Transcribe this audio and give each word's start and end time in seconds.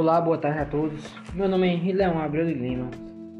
Olá, 0.00 0.18
boa 0.18 0.38
tarde 0.38 0.60
a 0.60 0.64
todos. 0.64 1.14
Meu 1.34 1.46
nome 1.46 1.68
é 1.68 1.72
Henrique 1.74 1.98
Leão 1.98 2.18
Abreu 2.18 2.46
de 2.46 2.54
Lima. 2.54 2.88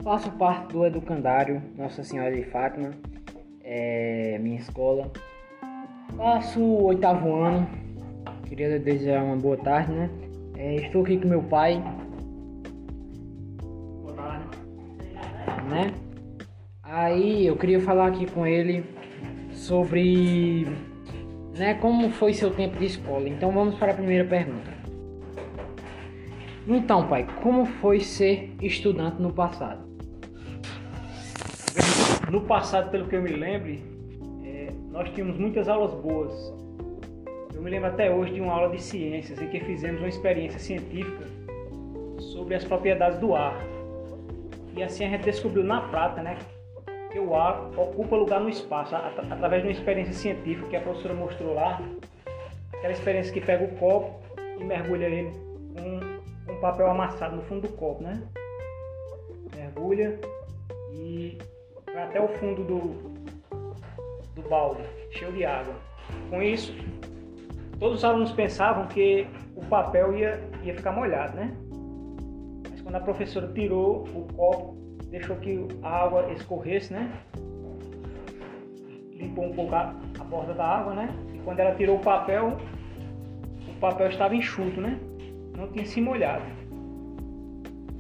Faço 0.05 0.31
parte 0.33 0.75
do 0.75 0.85
Educandário 0.85 1.63
Nossa 1.75 2.05
Senhora 2.05 2.37
de 2.37 2.45
Fátima, 2.45 2.91
é 3.65 4.39
minha 4.39 4.59
escola. 4.59 5.11
Faço 6.15 6.61
o 6.61 6.85
oitavo 6.85 7.35
ano. 7.35 7.67
Queria 8.47 8.79
desejar 8.79 9.25
uma 9.25 9.37
boa 9.37 9.57
tarde, 9.57 9.91
né? 9.91 10.11
É, 10.55 10.75
estou 10.75 11.01
aqui 11.03 11.17
com 11.17 11.29
meu 11.29 11.43
pai. 11.45 11.83
Boa 14.03 14.13
tarde. 14.13 14.45
Né? 15.71 15.95
Aí 16.83 17.47
eu 17.47 17.57
queria 17.57 17.81
falar 17.81 18.09
aqui 18.09 18.31
com 18.31 18.47
ele 18.47 18.85
sobre 19.53 20.67
né, 21.57 21.73
como 21.81 22.11
foi 22.11 22.35
seu 22.35 22.51
tempo 22.51 22.79
de 22.79 22.85
escola. 22.85 23.27
Então 23.27 23.51
vamos 23.51 23.77
para 23.77 23.93
a 23.93 23.95
primeira 23.95 24.29
pergunta. 24.29 24.80
Então, 26.73 27.09
pai, 27.09 27.27
como 27.43 27.67
foi 27.67 27.99
ser 27.99 28.55
estudante 28.63 29.21
no 29.21 29.33
passado? 29.33 29.81
No 32.31 32.43
passado, 32.43 32.93
pelo 32.93 33.09
que 33.09 33.17
eu 33.17 33.23
me 33.23 33.31
lembre, 33.31 33.83
é, 34.45 34.69
nós 34.93 35.11
tínhamos 35.11 35.37
muitas 35.37 35.69
aulas 35.69 35.93
boas. 35.95 36.33
Eu 37.53 37.61
me 37.61 37.69
lembro 37.69 37.89
até 37.89 38.09
hoje 38.15 38.35
de 38.35 38.41
uma 38.41 38.53
aula 38.53 38.69
de 38.71 38.81
ciências 38.81 39.43
em 39.43 39.49
que 39.49 39.59
fizemos 39.59 40.01
uma 40.01 40.09
experiência 40.09 40.61
científica 40.61 41.25
sobre 42.21 42.55
as 42.55 42.63
propriedades 42.63 43.19
do 43.19 43.35
ar. 43.35 43.61
E 44.77 44.81
assim 44.81 45.05
a 45.05 45.09
gente 45.09 45.25
descobriu 45.25 45.65
na 45.65 45.81
prática, 45.81 46.23
né, 46.23 46.39
que 47.11 47.19
o 47.19 47.35
ar 47.35 47.69
ocupa 47.77 48.15
lugar 48.15 48.41
no 48.41 48.49
espaço, 48.49 48.95
através 48.95 49.63
de 49.63 49.69
uma 49.69 49.73
experiência 49.73 50.15
científica 50.15 50.69
que 50.69 50.77
a 50.77 50.81
professora 50.81 51.15
mostrou 51.15 51.53
lá. 51.53 51.83
Aquela 52.75 52.93
experiência 52.93 53.33
que 53.33 53.41
pega 53.41 53.65
o 53.65 53.77
copo 53.77 54.21
e 54.57 54.63
mergulha 54.63 55.07
ele 55.07 55.33
com 55.75 56.10
papel 56.61 56.91
amassado 56.91 57.37
no 57.37 57.43
fundo 57.43 57.69
do 57.69 57.75
copo, 57.75 58.03
né? 58.03 58.23
Mergulha 59.55 60.21
e 60.93 61.39
vai 61.87 62.05
até 62.05 62.21
o 62.21 62.29
fundo 62.29 62.63
do, 62.65 62.81
do 64.35 64.49
balde, 64.49 64.83
cheio 65.11 65.33
de 65.33 65.45
água. 65.45 65.75
Com 66.29 66.43
isso, 66.43 66.75
todos 67.79 67.99
os 67.99 68.05
alunos 68.05 68.33
pensavam 68.33 68.87
que 68.87 69.27
o 69.57 69.65
papel 69.67 70.17
ia, 70.17 70.41
ia 70.63 70.75
ficar 70.75 70.93
molhado, 70.93 71.37
né? 71.37 71.57
Mas 72.71 72.81
quando 72.81 72.97
a 72.97 73.01
professora 73.01 73.49
tirou 73.49 74.05
o 74.15 74.33
copo 74.35 74.81
deixou 75.11 75.37
que 75.37 75.67
a 75.83 76.05
água 76.05 76.33
escorresse, 76.33 76.93
né? 76.93 77.13
Limpou 79.13 79.47
um 79.47 79.53
pouco 79.53 79.75
a, 79.75 79.95
a 80.19 80.25
borda 80.25 80.55
da 80.55 80.65
água, 80.65 80.95
né? 80.95 81.09
E 81.35 81.39
quando 81.39 81.59
ela 81.61 81.75
tirou 81.75 81.97
o 81.97 82.01
papel, 82.01 82.57
o 83.69 83.81
papel 83.81 84.09
estava 84.09 84.35
enxuto, 84.35 84.81
né? 84.81 84.99
Não 85.61 85.69
tinha 85.69 85.85
se 85.85 86.01
molhado. 86.01 86.45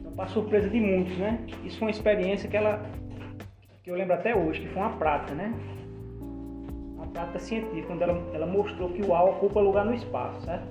Então, 0.00 0.12
para 0.12 0.26
surpresa 0.28 0.68
de 0.68 0.80
muitos, 0.80 1.16
né? 1.18 1.38
Isso 1.64 1.78
foi 1.78 1.88
uma 1.88 1.90
experiência 1.90 2.48
que 2.48 2.56
ela, 2.56 2.82
que 3.82 3.90
eu 3.90 3.94
lembro 3.94 4.14
até 4.14 4.34
hoje, 4.34 4.60
que 4.62 4.68
foi 4.68 4.80
uma 4.80 4.96
prática, 4.96 5.34
né? 5.34 5.52
Uma 6.96 7.06
prática 7.08 7.38
científica, 7.38 7.86
quando 7.86 8.02
ela, 8.02 8.22
ela 8.32 8.46
mostrou 8.46 8.88
que 8.88 9.02
o 9.02 9.14
ar 9.14 9.24
ocupa 9.24 9.60
lugar 9.60 9.84
no 9.84 9.92
espaço, 9.92 10.40
certo? 10.40 10.66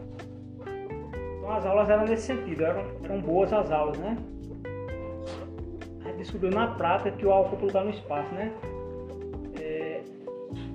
Então 1.38 1.52
as 1.52 1.66
aulas 1.66 1.90
eram 1.90 2.06
nesse 2.06 2.23
sentido, 2.23 2.66
eram, 2.66 2.84
eram 3.04 3.22
boas 3.22 3.54
as 3.54 3.72
aulas, 3.72 3.98
né? 4.00 4.17
descobriu 6.20 6.52
na 6.52 6.67
prática 6.67 7.12
que 7.12 7.26
o 7.26 7.32
álcool 7.32 7.54
ocupa 7.54 7.66
lugar 7.66 7.86
no 7.86 7.92
espaço, 7.92 8.34
né? 8.34 8.52
É, 9.60 10.02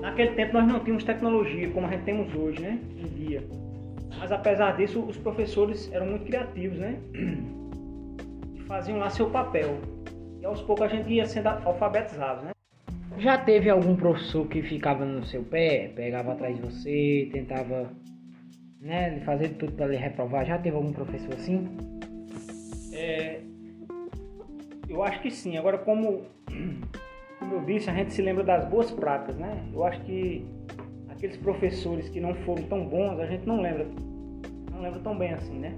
naquele 0.01 0.31
tempo 0.35 0.55
nós 0.55 0.67
não 0.67 0.81
tínhamos 0.81 1.05
tecnologia 1.05 1.70
como 1.70 1.87
a 1.87 1.91
gente 1.91 2.05
temos 2.05 2.35
hoje, 2.35 2.62
né? 2.62 2.81
Em 2.97 3.09
dia. 3.09 3.64
Mas 4.25 4.33
apesar 4.33 4.75
disso, 4.75 5.03
os 5.03 5.19
professores 5.19 5.92
eram 5.92 6.06
muito 6.06 6.25
criativos, 6.25 6.78
né? 6.78 6.98
E 8.55 8.61
faziam 8.61 8.97
lá 8.97 9.11
seu 9.11 9.28
papel. 9.28 9.77
E 10.40 10.46
aos 10.46 10.62
poucos 10.62 10.86
a 10.86 10.89
gente 10.89 11.12
ia 11.12 11.27
sendo 11.27 11.48
alfabetizado, 11.48 12.46
né? 12.46 12.52
Já 13.18 13.36
teve 13.36 13.68
algum 13.68 13.95
professor 13.95 14.48
que 14.48 14.63
ficava 14.63 15.05
no 15.05 15.27
seu 15.27 15.42
pé, 15.42 15.92
pegava 15.95 16.33
atrás 16.33 16.57
de 16.57 16.63
você, 16.63 17.29
tentava 17.34 17.90
né, 18.80 19.20
fazer 19.27 19.51
tudo 19.58 19.73
para 19.73 19.89
lhe 19.89 19.96
reprovar? 19.98 20.46
Já 20.46 20.57
teve 20.57 20.74
algum 20.74 20.95
professor 20.95 21.34
assim? 21.34 21.68
É, 22.95 23.40
eu 24.89 25.02
acho 25.02 25.20
que 25.20 25.30
sim. 25.30 25.58
Agora, 25.58 25.77
como, 25.77 26.23
como 27.39 27.57
eu 27.57 27.61
disse, 27.61 27.90
a 27.90 27.95
gente 27.95 28.14
se 28.14 28.23
lembra 28.23 28.42
das 28.42 28.67
boas 28.70 28.90
práticas, 28.90 29.36
né? 29.36 29.63
Eu 29.70 29.84
acho 29.84 30.01
que 30.01 30.46
aqueles 31.11 31.36
professores 31.36 32.08
que 32.08 32.23
não 32.23 32.34
foram 32.36 32.63
tão 32.63 32.86
bons, 32.86 33.20
a 33.20 33.27
gente 33.27 33.46
não 33.46 33.61
lembra, 33.61 33.86
não 34.84 34.90
lembra 34.90 35.00
tão 35.00 35.17
bem 35.17 35.33
assim, 35.33 35.58
né? 35.58 35.74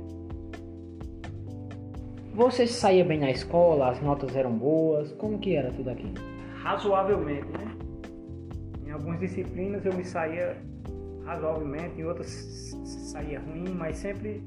Você 2.34 2.66
saía 2.66 3.04
bem 3.04 3.18
na 3.18 3.30
escola, 3.30 3.90
as 3.90 4.00
notas 4.02 4.34
eram 4.36 4.52
boas, 4.52 5.12
como 5.12 5.38
que 5.38 5.54
era 5.54 5.70
tudo 5.72 5.90
aqui? 5.90 6.12
Razoavelmente, 6.62 7.46
né? 7.46 7.76
Em 8.86 8.90
algumas 8.90 9.20
disciplinas 9.20 9.86
eu 9.86 9.94
me 9.94 10.04
saía 10.04 10.56
razoavelmente, 11.24 12.00
em 12.00 12.04
outras 12.04 12.28
saía 12.84 13.40
ruim, 13.40 13.68
mas 13.74 13.96
sempre 13.96 14.42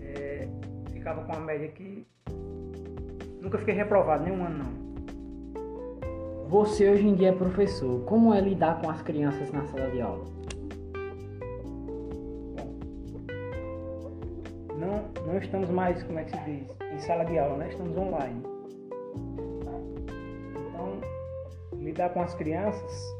é, 0.00 0.48
ficava 0.92 1.24
com 1.24 1.32
a 1.32 1.40
média 1.40 1.68
que 1.68 2.06
Nunca 3.40 3.56
fiquei 3.58 3.74
reprovado, 3.74 4.24
nenhum 4.24 4.44
ano 4.44 4.64
não. 4.64 4.88
Você 6.48 6.90
hoje 6.90 7.06
em 7.06 7.14
dia 7.14 7.28
é 7.28 7.32
professor. 7.32 8.04
Como 8.04 8.34
é 8.34 8.40
lidar 8.40 8.80
com 8.80 8.90
as 8.90 9.00
crianças 9.00 9.50
na 9.52 9.64
sala 9.68 9.88
de 9.90 10.00
aula? 10.00 10.24
Não, 15.38 15.44
estamos 15.44 15.70
mais, 15.70 16.02
como 16.02 16.18
é 16.18 16.24
que 16.24 16.30
se 16.30 16.44
diz, 16.44 16.68
em 16.92 16.98
sala 17.00 17.24
de 17.24 17.38
aula, 17.38 17.56
né? 17.58 17.68
Estamos 17.68 17.96
online. 17.96 18.42
Então, 20.68 21.00
lidar 21.78 22.10
com 22.10 22.22
as 22.22 22.34
crianças, 22.34 23.14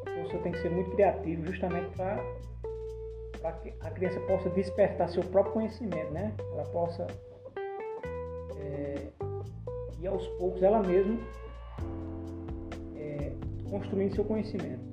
o 0.00 0.04
professor 0.04 0.42
tem 0.42 0.52
que 0.52 0.58
ser 0.58 0.70
muito 0.70 0.90
criativo 0.90 1.46
justamente 1.46 1.88
para 1.96 3.52
que 3.62 3.72
a 3.80 3.90
criança 3.90 4.20
possa 4.20 4.50
despertar 4.50 5.08
seu 5.08 5.22
próprio 5.24 5.52
conhecimento, 5.54 6.12
né? 6.12 6.32
Ela 6.52 6.64
possa 6.64 7.06
e 10.00 10.06
aos 10.06 10.26
poucos 10.36 10.62
ela 10.62 10.82
mesma 10.82 11.18
é, 12.94 13.32
construindo 13.70 14.14
seu 14.14 14.24
conhecimento. 14.24 14.84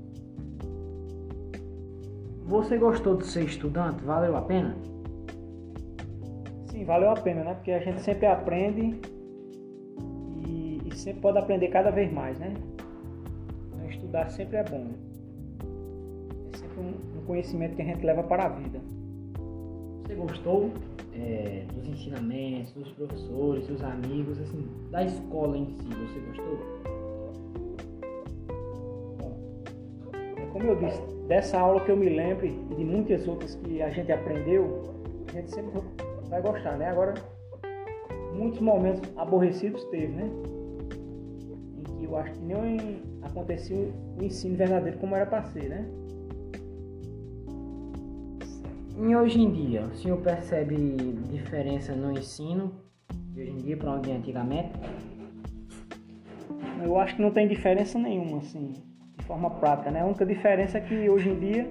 Você 2.45 2.77
gostou 2.77 3.17
de 3.17 3.25
ser 3.25 3.43
estudante? 3.43 4.01
Valeu 4.05 4.37
a 4.37 4.41
pena? 4.41 4.90
Sim, 6.81 6.85
valeu 6.85 7.11
a 7.11 7.13
pena, 7.13 7.43
né? 7.43 7.53
Porque 7.53 7.71
a 7.71 7.79
gente 7.79 8.01
sempre 8.01 8.25
aprende 8.25 8.99
e, 10.47 10.81
e 10.83 10.95
sempre 10.95 11.21
pode 11.21 11.37
aprender 11.37 11.67
cada 11.67 11.91
vez 11.91 12.11
mais, 12.11 12.39
né? 12.39 12.55
Então, 13.67 13.87
estudar 13.87 14.31
sempre 14.31 14.57
é 14.57 14.63
bom. 14.63 14.87
É 16.51 16.57
sempre 16.57 16.79
um, 16.79 17.19
um 17.19 17.25
conhecimento 17.27 17.75
que 17.75 17.83
a 17.83 17.85
gente 17.85 18.03
leva 18.03 18.23
para 18.23 18.45
a 18.45 18.49
vida. 18.49 18.79
Você 20.07 20.15
gostou? 20.15 20.71
é, 21.13 21.65
dos 21.71 21.87
ensinamentos, 21.87 22.71
dos 22.73 22.91
professores, 22.93 23.67
dos 23.67 23.83
amigos, 23.83 24.39
assim, 24.39 24.65
da 24.89 25.03
escola 25.03 25.57
em 25.57 25.65
si, 25.65 25.83
você 25.83 26.19
gostou? 26.19 26.57
Bom, 29.19 29.37
é 30.15 30.45
como 30.51 30.65
eu 30.65 30.75
disse, 30.77 30.99
dessa 31.27 31.59
aula 31.59 31.81
que 31.81 31.91
eu 31.91 31.97
me 31.97 32.09
lembro 32.09 32.47
e 32.47 32.51
de 32.75 32.83
muitas 32.83 33.27
outras 33.27 33.53
que 33.55 33.83
a 33.83 33.89
gente 33.91 34.11
aprendeu, 34.11 34.81
a 35.27 35.31
gente 35.33 35.51
sempre 35.51 35.79
vai 36.31 36.41
gostar, 36.41 36.77
né? 36.77 36.87
Agora, 36.87 37.13
muitos 38.33 38.61
momentos 38.61 39.01
aborrecidos 39.17 39.83
teve, 39.85 40.07
né? 40.07 40.31
Em 41.77 41.83
que 41.83 42.05
eu 42.05 42.17
acho 42.17 42.31
que 42.31 42.39
nem 42.39 43.03
acontecia 43.21 43.93
o 44.17 44.23
ensino 44.23 44.55
verdadeiro 44.55 44.97
como 44.97 45.13
era 45.15 45.25
para 45.25 45.43
ser, 45.43 45.69
né? 45.69 45.85
E 48.97 49.15
hoje 49.15 49.41
em 49.41 49.51
dia, 49.51 49.81
o 49.83 49.95
senhor 49.95 50.17
percebe 50.19 50.75
diferença 51.29 51.93
no 51.93 52.13
ensino 52.13 52.71
de 53.33 53.41
hoje 53.41 53.51
em 53.51 53.57
dia 53.57 53.77
para 53.77 53.91
onde 53.91 54.11
antigamente? 54.11 54.71
Eu 56.81 56.97
acho 56.97 57.15
que 57.15 57.21
não 57.21 57.31
tem 57.31 57.47
diferença 57.47 57.99
nenhuma, 57.99 58.37
assim, 58.37 58.73
de 59.17 59.25
forma 59.25 59.49
prática, 59.49 59.91
né? 59.91 60.01
A 60.01 60.05
única 60.05 60.25
diferença 60.25 60.77
é 60.77 60.81
que 60.81 61.09
hoje 61.09 61.29
em 61.29 61.39
dia 61.39 61.67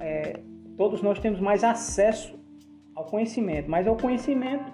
é, 0.00 0.40
todos 0.76 1.00
nós 1.00 1.18
temos 1.18 1.40
mais 1.40 1.62
acesso 1.62 2.43
ao 2.94 3.04
conhecimento, 3.04 3.70
mas 3.70 3.86
é 3.86 3.90
o 3.90 3.96
conhecimento 3.96 4.64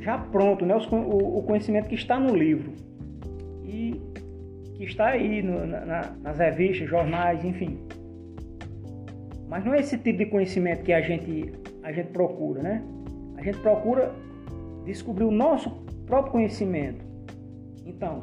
já 0.00 0.18
pronto, 0.18 0.64
né? 0.64 0.74
O, 0.74 1.42
conhecimento 1.42 1.88
que 1.88 1.94
está 1.94 2.18
no 2.18 2.34
livro 2.34 2.72
e 3.64 4.00
que 4.74 4.84
está 4.84 5.08
aí 5.08 5.42
no, 5.42 5.66
na, 5.66 6.14
nas 6.22 6.38
revistas, 6.38 6.88
jornais, 6.88 7.44
enfim. 7.44 7.78
Mas 9.48 9.64
não 9.64 9.74
é 9.74 9.80
esse 9.80 9.98
tipo 9.98 10.18
de 10.18 10.26
conhecimento 10.26 10.82
que 10.82 10.92
a 10.92 11.00
gente, 11.00 11.52
a 11.82 11.90
gente 11.90 12.10
procura, 12.10 12.62
né? 12.62 12.82
A 13.36 13.42
gente 13.42 13.58
procura 13.58 14.12
descobrir 14.84 15.24
o 15.24 15.30
nosso 15.30 15.70
próprio 16.06 16.32
conhecimento. 16.32 17.04
Então, 17.84 18.20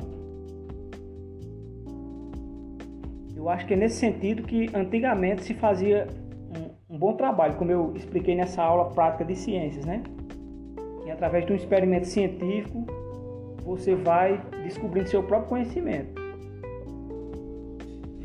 eu 3.36 3.50
acho 3.50 3.66
que 3.66 3.74
é 3.74 3.78
nesse 3.78 3.98
sentido 3.98 4.44
que 4.44 4.70
antigamente 4.74 5.44
se 5.44 5.54
fazia 5.54 6.08
um, 6.96 6.98
bom 6.98 7.14
trabalho, 7.14 7.56
como 7.56 7.72
eu 7.72 7.94
expliquei 7.96 8.36
nessa 8.36 8.64
aula 8.64 8.90
prática 8.92 9.26
de 9.26 9.36
ciências, 9.36 9.86
né? 9.86 10.02
E 11.06 11.12
através 11.12 11.46
de 11.46 11.52
um 11.52 11.56
experimento 11.56 12.08
científico, 12.08 12.86
você 13.64 13.94
vai 13.96 14.42
descobrindo 14.64 15.10
seu 15.10 15.22
próprio 15.22 15.50
conhecimento. 15.50 16.14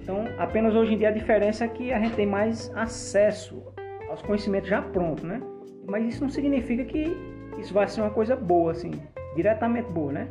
Então, 0.00 0.24
apenas 0.38 0.74
hoje 0.74 0.94
em 0.94 0.98
dia 0.98 1.08
a 1.08 1.12
diferença 1.12 1.64
é 1.64 1.68
que 1.68 1.92
a 1.92 1.98
gente 1.98 2.14
tem 2.14 2.26
mais 2.26 2.70
acesso 2.74 3.62
aos 4.08 4.22
conhecimentos 4.22 4.68
já 4.68 4.80
prontos, 4.80 5.24
né? 5.24 5.40
Mas 5.86 6.06
isso 6.06 6.22
não 6.22 6.30
significa 6.30 6.84
que 6.84 7.16
isso 7.58 7.74
vai 7.74 7.88
ser 7.88 8.00
uma 8.00 8.10
coisa 8.10 8.36
boa, 8.36 8.72
assim, 8.72 8.92
diretamente 9.34 9.90
boa, 9.90 10.12
né? 10.12 10.28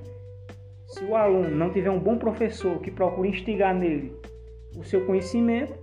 Se 0.88 1.03
o 1.03 1.15
aluno 1.15 1.50
não 1.56 1.69
tiver 1.69 1.92
um 1.92 2.00
bom 2.00 2.18
professor 2.18 2.80
que 2.80 2.89
procure 2.89 3.30
instigar 3.30 3.75
nele 3.75 4.13
o 4.75 4.83
seu 4.83 5.06
conhecimento, 5.06 5.74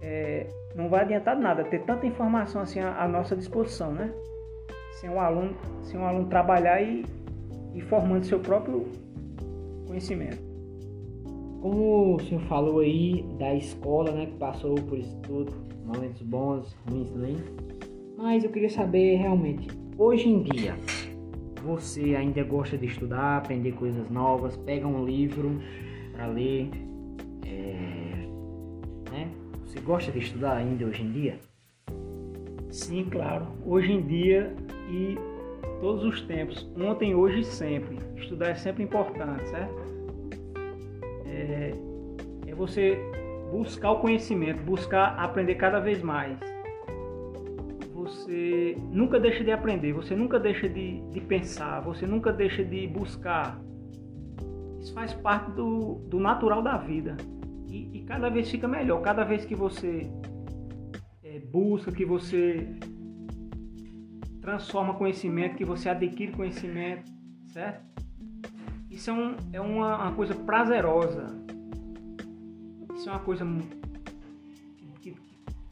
é, 0.00 0.46
não 0.74 0.88
vai 0.88 1.02
adiantar 1.02 1.38
nada 1.38 1.64
ter 1.64 1.82
tanta 1.84 2.06
informação 2.06 2.62
assim 2.62 2.80
à, 2.80 3.06
nossa 3.06 3.36
disposição, 3.36 3.92
né? 3.92 4.12
Sem 5.00 5.10
um 5.10 5.20
aluno, 5.20 5.56
sem 5.82 5.98
um 5.98 6.04
aluno 6.04 6.26
trabalhar 6.28 6.82
e, 6.82 7.04
e 7.74 7.80
formando 7.82 8.24
seu 8.24 8.40
próprio 8.40 8.86
conhecimento. 9.86 10.42
Como 11.60 12.16
o 12.16 12.20
senhor 12.20 12.42
falou 12.42 12.80
aí 12.80 13.24
da 13.38 13.54
escola, 13.54 14.12
né, 14.12 14.26
que 14.26 14.36
passou 14.36 14.74
por 14.74 14.98
isso 14.98 15.16
tudo, 15.22 15.52
momentos 15.86 16.20
bons, 16.22 16.76
ruins 16.88 17.08
também, 17.10 17.36
mas 18.18 18.44
eu 18.44 18.50
queria 18.50 18.68
saber 18.68 19.16
realmente, 19.16 19.68
hoje 19.96 20.28
em 20.28 20.42
dia, 20.42 20.76
você 21.64 22.14
ainda 22.14 22.42
gosta 22.44 22.76
de 22.76 22.86
estudar, 22.86 23.38
aprender 23.38 23.72
coisas 23.72 24.10
novas, 24.10 24.56
pega 24.58 24.86
um 24.86 25.04
livro 25.04 25.58
para 26.12 26.26
ler, 26.26 26.68
é? 27.46 28.03
Você 29.74 29.80
gosta 29.80 30.12
de 30.12 30.20
estudar 30.20 30.56
ainda 30.56 30.84
hoje 30.84 31.02
em 31.02 31.10
dia? 31.10 31.38
Sim, 32.70 33.08
claro. 33.10 33.48
Hoje 33.66 33.90
em 33.90 34.02
dia 34.02 34.54
e 34.88 35.18
todos 35.80 36.04
os 36.04 36.20
tempos, 36.20 36.70
ontem, 36.78 37.12
hoje 37.12 37.40
e 37.40 37.44
sempre. 37.44 37.98
Estudar 38.16 38.50
é 38.50 38.54
sempre 38.54 38.84
importante, 38.84 39.48
certo? 39.48 39.74
É, 41.26 41.72
é 42.46 42.54
você 42.54 42.96
buscar 43.50 43.90
o 43.90 43.98
conhecimento, 43.98 44.62
buscar 44.62 45.18
aprender 45.18 45.56
cada 45.56 45.80
vez 45.80 46.00
mais. 46.00 46.38
Você 47.92 48.78
nunca 48.92 49.18
deixa 49.18 49.42
de 49.42 49.50
aprender, 49.50 49.92
você 49.92 50.14
nunca 50.14 50.38
deixa 50.38 50.68
de, 50.68 51.00
de 51.10 51.20
pensar, 51.20 51.80
você 51.80 52.06
nunca 52.06 52.32
deixa 52.32 52.62
de 52.62 52.86
buscar. 52.86 53.60
Isso 54.78 54.94
faz 54.94 55.12
parte 55.14 55.50
do, 55.50 55.96
do 56.06 56.20
natural 56.20 56.62
da 56.62 56.76
vida 56.76 57.16
e, 57.74 57.98
e 57.98 58.04
cada 58.04 58.30
vez 58.30 58.48
fica 58.48 58.68
melhor. 58.68 59.02
Cada 59.02 59.24
vez 59.24 59.44
que 59.44 59.54
você 59.54 60.08
é, 61.24 61.40
busca, 61.40 61.90
que 61.90 62.04
você 62.04 62.68
transforma 64.40 64.94
conhecimento, 64.94 65.56
que 65.56 65.64
você 65.64 65.88
adquire 65.88 66.30
conhecimento, 66.32 67.10
certo? 67.48 67.82
Isso 68.88 69.10
é, 69.10 69.12
um, 69.12 69.36
é 69.52 69.60
uma, 69.60 69.96
uma 70.02 70.12
coisa 70.12 70.34
prazerosa. 70.36 71.26
Isso 72.94 73.08
é 73.08 73.12
uma 73.12 73.20
coisa 73.20 73.44
que, 74.76 74.86
que, 75.00 75.16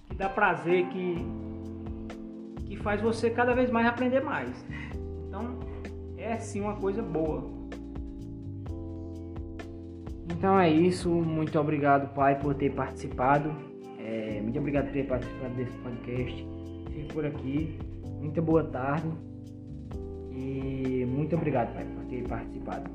que 0.09 0.15
dá 0.17 0.29
prazer, 0.29 0.89
que, 0.89 1.15
que 2.67 2.77
faz 2.79 3.01
você 3.01 3.31
cada 3.31 3.55
vez 3.55 3.71
mais 3.71 3.87
aprender 3.87 4.25
mais. 4.25 4.65
Então, 5.29 5.61
é 6.17 6.37
sim 6.39 6.63
uma 6.63 6.75
coisa 6.75 7.01
boa. 7.01 7.62
Então 10.33 10.59
é 10.59 10.71
isso. 10.71 11.09
Muito 11.09 11.59
obrigado, 11.59 12.13
pai, 12.15 12.39
por 12.39 12.55
ter 12.55 12.73
participado. 12.73 13.55
É, 13.99 14.41
muito 14.43 14.59
obrigado 14.59 14.87
por 14.87 14.93
ter 14.93 15.07
participado 15.07 15.55
desse 15.55 15.77
podcast. 15.79 16.47
Fico 16.93 17.15
por 17.15 17.27
aqui. 17.27 17.79
Muita 18.21 18.43
boa 18.43 18.65
tarde. 18.65 19.09
E 20.33 21.07
muito 21.07 21.37
obrigado, 21.37 21.73
pai, 21.75 21.85
por 21.85 22.05
ter 22.07 22.27
participado. 22.27 22.91